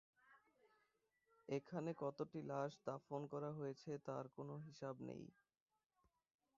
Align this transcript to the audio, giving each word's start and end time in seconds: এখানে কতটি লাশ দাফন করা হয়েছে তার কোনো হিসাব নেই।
এখানে 1.49 1.91
কতটি 1.97 2.39
লাশ 2.43 2.71
দাফন 2.85 3.21
করা 3.33 3.49
হয়েছে 3.51 3.91
তার 4.07 4.25
কোনো 4.35 4.53
হিসাব 4.65 4.95
নেই। 5.07 5.23